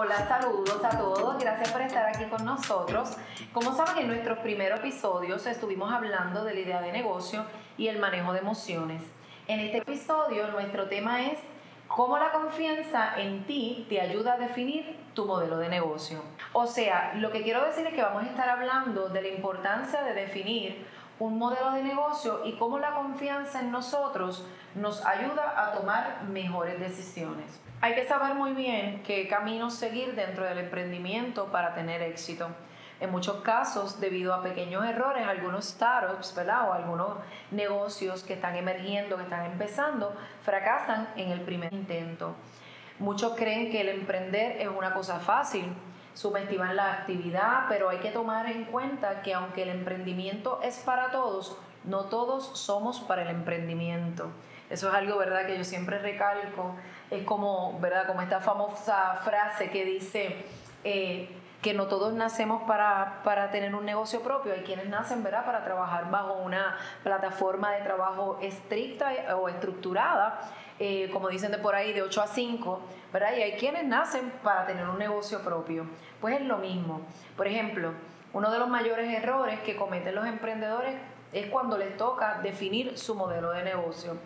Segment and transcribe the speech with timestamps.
[0.00, 1.40] Hola, saludos a todos.
[1.40, 3.16] Gracias por estar aquí con nosotros.
[3.52, 7.44] Como saben, en nuestros primeros episodios estuvimos hablando de la idea de negocio
[7.76, 9.02] y el manejo de emociones.
[9.48, 11.40] En este episodio, nuestro tema es
[11.88, 16.22] cómo la confianza en ti te ayuda a definir tu modelo de negocio.
[16.52, 20.04] O sea, lo que quiero decir es que vamos a estar hablando de la importancia
[20.04, 20.86] de definir
[21.18, 26.78] un modelo de negocio y cómo la confianza en nosotros nos ayuda a tomar mejores
[26.78, 27.60] decisiones.
[27.80, 32.48] Hay que saber muy bien qué caminos seguir dentro del emprendimiento para tener éxito.
[33.00, 36.68] En muchos casos, debido a pequeños errores, algunos startups ¿verdad?
[36.68, 37.18] o algunos
[37.52, 40.12] negocios que están emergiendo, que están empezando,
[40.42, 42.34] fracasan en el primer intento.
[42.98, 45.72] Muchos creen que el emprender es una cosa fácil,
[46.18, 51.12] subestiman la actividad, pero hay que tomar en cuenta que aunque el emprendimiento es para
[51.12, 54.28] todos, no todos somos para el emprendimiento.
[54.68, 56.74] Eso es algo, ¿verdad?, que yo siempre recalco.
[57.08, 60.44] Es como, ¿verdad?, como esta famosa frase que dice
[60.82, 61.30] eh,
[61.62, 64.52] que no todos nacemos para, para, tener un negocio propio.
[64.52, 70.40] Hay quienes nacen, ¿verdad?, para trabajar bajo una plataforma de trabajo estricta o estructurada,
[70.78, 72.80] eh, como dicen de por ahí, de 8 a 5,
[73.12, 73.36] ¿verdad?
[73.36, 75.86] Y hay quienes nacen para tener un negocio propio.
[76.20, 77.00] Pues es lo mismo.
[77.36, 77.92] Por ejemplo,
[78.32, 80.94] uno de los mayores errores que cometen los emprendedores
[81.32, 84.16] es cuando les toca definir su modelo de negocio.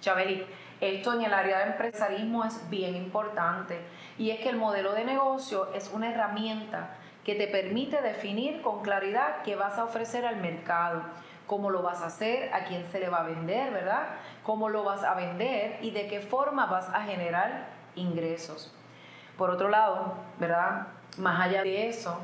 [0.00, 0.44] Chabeli,
[0.80, 3.80] esto en el área de empresarismo es bien importante
[4.18, 8.82] y es que el modelo de negocio es una herramienta que te permite definir con
[8.82, 11.02] claridad qué vas a ofrecer al mercado,
[11.46, 14.10] cómo lo vas a hacer, a quién se le va a vender, ¿verdad?
[14.42, 18.72] Cómo lo vas a vender y de qué forma vas a generar ingresos.
[19.36, 20.88] Por otro lado, ¿verdad?
[21.18, 22.20] Más allá de eso,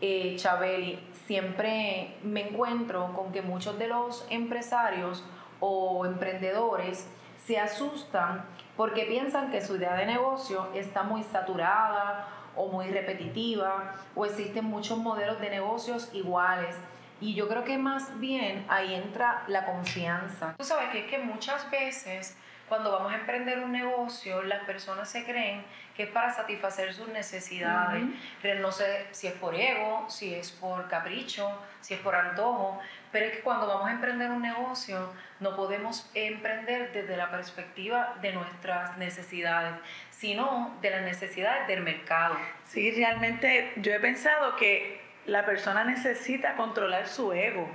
[0.00, 5.24] eh, Chabeli, siempre me encuentro con que muchos de los empresarios
[5.60, 7.08] o emprendedores
[7.46, 8.44] se asustan
[8.76, 14.64] porque piensan que su idea de negocio está muy saturada o muy repetitiva o existen
[14.64, 16.76] muchos modelos de negocios iguales.
[17.20, 20.54] Y yo creo que más bien ahí entra la confianza.
[20.58, 22.36] Tú sabes que es que muchas veces
[22.68, 25.64] cuando vamos a emprender un negocio, las personas se creen
[25.96, 28.02] que es para satisfacer sus necesidades.
[28.42, 32.80] Pero no sé si es por ego, si es por capricho, si es por antojo.
[33.12, 38.16] Pero es que cuando vamos a emprender un negocio, no podemos emprender desde la perspectiva
[38.22, 39.74] de nuestras necesidades,
[40.10, 42.36] sino de las necesidades del mercado.
[42.64, 47.68] Sí, realmente yo he pensado que la persona necesita controlar su ego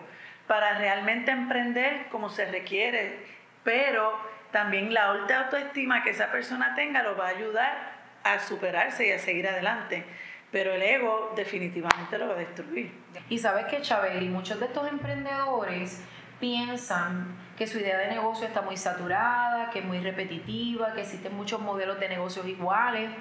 [0.48, 3.18] para realmente emprender como se requiere,
[3.64, 4.18] pero
[4.52, 9.12] también la alta autoestima que esa persona tenga lo va a ayudar a superarse y
[9.12, 10.06] a seguir adelante.
[10.52, 12.92] Pero el ego definitivamente lo va a destruir.
[13.30, 16.04] Y sabes que, Chabeli, muchos de estos emprendedores
[16.40, 21.36] piensan que su idea de negocio está muy saturada, que es muy repetitiva, que existen
[21.36, 23.12] muchos modelos de negocios iguales.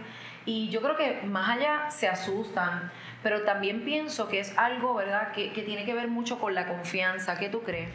[0.46, 2.90] Y yo creo que más allá se asustan,
[3.22, 6.66] pero también pienso que es algo, ¿verdad?, que, que tiene que ver mucho con la
[6.66, 7.38] confianza.
[7.38, 7.90] ¿Qué tú crees?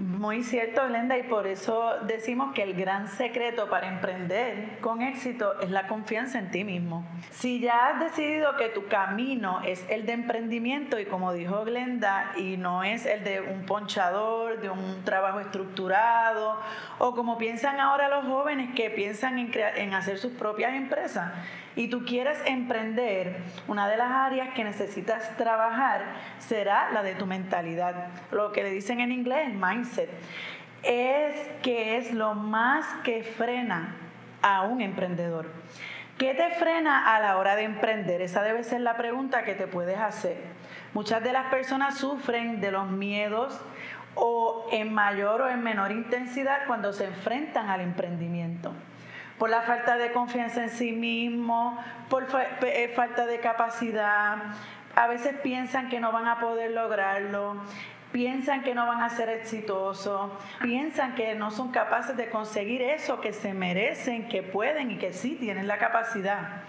[0.00, 5.60] Muy cierto, Glenda, y por eso decimos que el gran secreto para emprender con éxito
[5.60, 7.04] es la confianza en ti mismo.
[7.32, 12.32] Si ya has decidido que tu camino es el de emprendimiento y como dijo Glenda,
[12.38, 16.58] y no es el de un ponchador, de un trabajo estructurado,
[16.98, 21.30] o como piensan ahora los jóvenes que piensan en, en hacer sus propias empresas,
[21.80, 26.02] y tú quieres emprender, una de las áreas que necesitas trabajar
[26.38, 28.08] será la de tu mentalidad.
[28.30, 30.10] Lo que le dicen en inglés, mindset.
[30.82, 33.96] Es que es lo más que frena
[34.42, 35.50] a un emprendedor.
[36.18, 38.20] ¿Qué te frena a la hora de emprender?
[38.20, 40.36] Esa debe ser la pregunta que te puedes hacer.
[40.92, 43.58] Muchas de las personas sufren de los miedos
[44.16, 48.74] o en mayor o en menor intensidad cuando se enfrentan al emprendimiento
[49.40, 52.26] por la falta de confianza en sí mismo, por
[52.60, 54.36] eh, falta de capacidad.
[54.94, 57.56] A veces piensan que no van a poder lograrlo,
[58.12, 60.30] piensan que no van a ser exitosos,
[60.60, 65.14] piensan que no son capaces de conseguir eso que se merecen, que pueden y que
[65.14, 66.60] sí tienen la capacidad.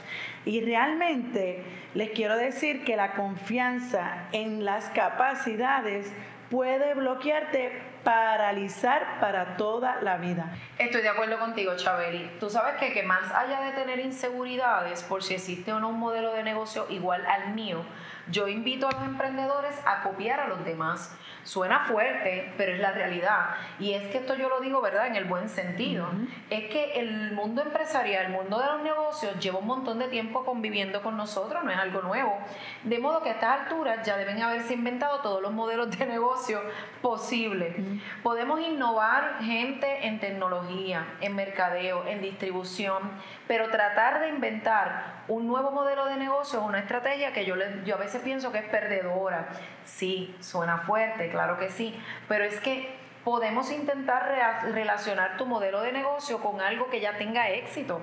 [0.46, 6.10] Y realmente les quiero decir que la confianza en las capacidades
[6.50, 10.54] puede bloquearte paralizar para toda la vida.
[10.78, 12.32] Estoy de acuerdo contigo, Chabeli.
[12.40, 16.00] Tú sabes que, que más allá de tener inseguridades por si existe o no un
[16.00, 17.84] modelo de negocio igual al mío,
[18.30, 21.16] yo invito a los emprendedores a copiar a los demás.
[21.44, 23.56] Suena fuerte, pero es la realidad.
[23.80, 25.08] Y es que esto yo lo digo, ¿verdad?
[25.08, 26.08] En el buen sentido.
[26.50, 30.46] Es que el mundo empresarial, el mundo de los negocios, lleva un montón de tiempo
[30.46, 32.38] conviviendo con nosotros, no es algo nuevo.
[32.84, 36.62] De modo que a estas alturas ya deben haberse inventado todos los modelos de negocio
[37.02, 37.76] posibles.
[38.24, 43.12] Podemos innovar gente en tecnología, en mercadeo, en distribución,
[43.48, 47.98] pero tratar de inventar un nuevo modelo de negocio es una estrategia que yo, a
[47.98, 49.50] veces pienso que es perdedora.
[49.86, 51.96] Sí, suena fuerte, claro que sí,
[52.28, 57.50] pero es que podemos intentar relacionar tu modelo de negocio con algo que ya tenga
[57.50, 58.02] éxito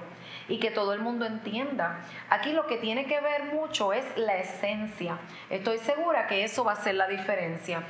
[0.49, 1.99] y que todo el mundo entienda.
[2.31, 5.19] Aquí lo que tiene que ver mucho es la esencia.
[5.51, 7.83] Estoy segura que eso va a ser la diferencia.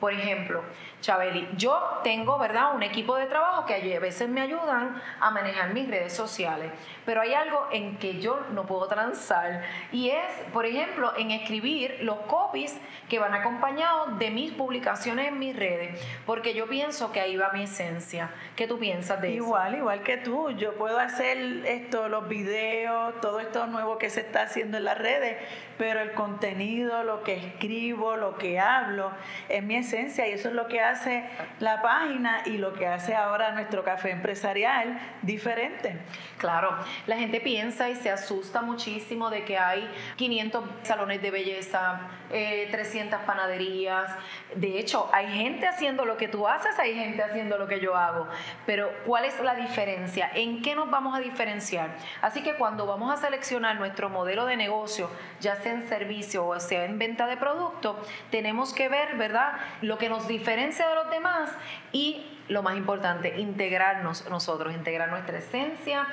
[0.00, 0.62] Por ejemplo,
[1.00, 5.72] Chabeli, yo tengo, ¿verdad?, un equipo de trabajo que a veces me ayudan a manejar
[5.72, 6.70] mis redes sociales,
[7.06, 9.62] pero hay algo en que yo no puedo transar
[9.92, 12.78] y es, por ejemplo, en escribir los copies
[13.08, 17.52] que van acompañados de mis publicaciones en mis redes, porque yo pienso que ahí va
[17.52, 18.28] mi esencia.
[18.54, 19.44] ¿Qué tú piensas de eso?
[19.44, 24.20] Igual, igual que tú, yo puedo hacer esto, los videos, todo esto nuevo que se
[24.20, 25.38] está haciendo en las redes,
[25.78, 29.10] pero el contenido, lo que escribo, lo que hablo,
[29.48, 31.24] es mi esencia y eso es lo que hace
[31.60, 35.96] la página y lo que hace ahora nuestro café empresarial diferente.
[36.38, 42.00] Claro, la gente piensa y se asusta muchísimo de que hay 500 salones de belleza,
[42.30, 44.10] 300 eh, panaderías.
[44.54, 47.96] De hecho, hay gente haciendo lo que tú haces, hay gente haciendo lo que yo
[47.96, 48.26] hago.
[48.66, 50.30] Pero, ¿cuál es la diferencia?
[50.34, 51.90] ¿En qué nos vamos a diferenciar?
[52.22, 55.08] Así que cuando vamos a seleccionar nuestro modelo de negocio,
[55.40, 57.98] ya sea en servicio o sea en venta de producto,
[58.30, 61.50] tenemos que ver, ¿verdad?, lo que nos diferencia de los demás
[61.92, 66.06] y lo más importante, integrarnos nosotros, integrar nuestra esencia,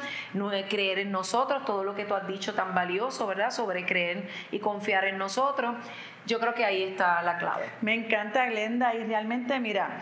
[0.68, 3.52] creer en nosotros, todo lo que tú has dicho tan valioso, ¿verdad?
[3.52, 5.76] Sobre creer y confiar en nosotros.
[6.26, 7.70] Yo creo que ahí está la clave.
[7.82, 10.00] Me encanta, Glenda, y realmente, mira,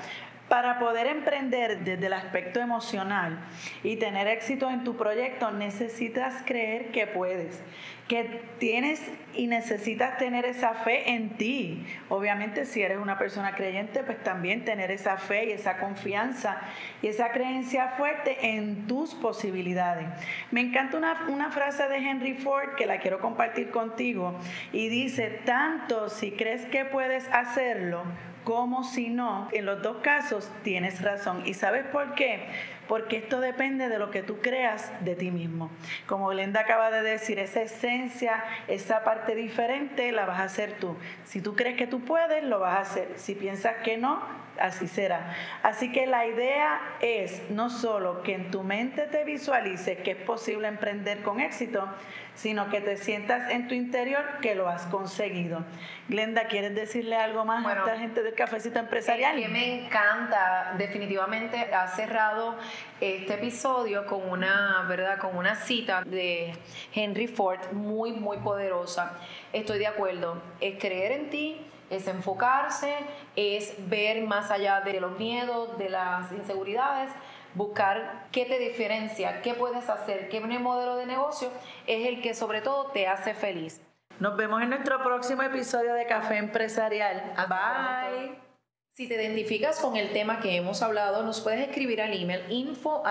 [0.52, 3.40] para poder emprender desde el aspecto emocional
[3.84, 7.64] y tener éxito en tu proyecto, necesitas creer que puedes,
[8.10, 9.02] que tienes
[9.34, 11.88] y necesitas tener esa fe en ti.
[12.10, 16.60] Obviamente si eres una persona creyente, pues también tener esa fe y esa confianza
[17.02, 20.10] y esa creencia fuerte en tus posibilidades.
[20.52, 24.38] Me encanta una, frase de Henry Ford que la quiero compartir contigo
[24.74, 28.04] y dice, tanto si crees que puedes hacerlo,
[28.44, 31.44] como si no, en los dos casos tienes razón.
[31.46, 32.48] ¿Y sabes por qué?
[32.92, 35.72] Porque esto depende de lo que tú creas de ti mismo.
[36.08, 40.98] Como Glenda acaba de decir, esa esencia, esa parte diferente la vas a hacer tú.
[41.24, 43.08] Si tú crees que tú puedes, lo vas a hacer.
[43.16, 44.22] Si piensas que no,
[44.60, 45.34] así será.
[45.64, 50.18] Así que la idea es no solo que en tu mente te visualices que es
[50.18, 51.88] posible emprender con éxito,
[52.36, 55.64] sino que te sientas en tu interior que lo has conseguido.
[56.08, 59.36] Glenda, ¿quieres decirle algo más a esta gente del cafecito empresarial?
[59.36, 62.58] que me encanta, definitivamente ha cerrado
[63.00, 65.20] este episodio con una, ¿verdad?
[65.20, 66.54] Con una cita de
[66.94, 69.18] Henry Ford muy, muy poderosa.
[69.54, 72.96] Estoy de acuerdo, es creer en ti, es enfocarse,
[73.36, 77.12] es ver más allá de los miedos, de las inseguridades,
[77.54, 81.50] buscar qué te diferencia, qué puedes hacer, qué modelo de negocio
[81.88, 83.82] es el que sobre todo te hace feliz.
[84.20, 87.34] Nos vemos en nuestro próximo episodio de Café Empresarial.
[87.50, 88.51] Bye.
[88.94, 93.02] Si te identificas con el tema que hemos hablado, nos puedes escribir al email info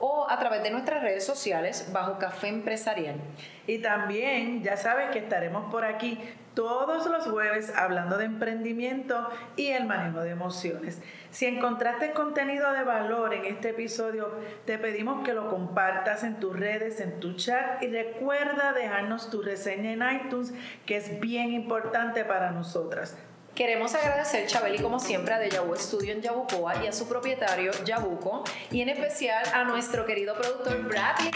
[0.00, 3.20] o a través de nuestras redes sociales bajo Café Empresarial.
[3.68, 6.18] Y también ya sabes que estaremos por aquí
[6.56, 11.02] todos los jueves hablando de emprendimiento y el manejo de emociones.
[11.30, 14.32] Si encontraste contenido de valor en este episodio,
[14.64, 19.42] te pedimos que lo compartas en tus redes, en tu chat y recuerda dejarnos tu
[19.42, 20.54] reseña en iTunes,
[20.86, 23.18] que es bien importante para nosotras.
[23.54, 28.44] Queremos agradecer Chabeli como siempre a Dejavu Studio en Yabucoa y a su propietario Yabuco
[28.70, 31.30] y en especial a nuestro querido productor Bradley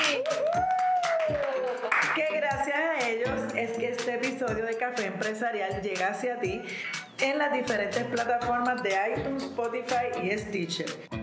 [2.29, 6.63] que gracias a ellos es que este episodio de Café Empresarial llega hacia ti
[7.21, 11.20] en las diferentes plataformas de iTunes, Spotify y Stitcher.